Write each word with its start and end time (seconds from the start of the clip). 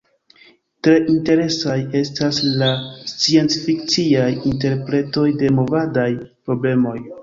Tre 0.87 0.95
interesaj 1.15 1.75
estas 2.01 2.41
la 2.63 2.71
sciencfikciaj 3.13 4.29
interpretoj 4.57 5.31
de 5.45 5.57
movadaj 5.63 6.13
problemoj. 6.29 7.01